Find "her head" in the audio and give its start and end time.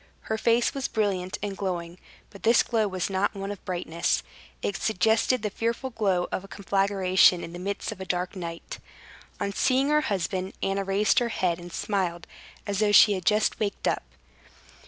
11.19-11.59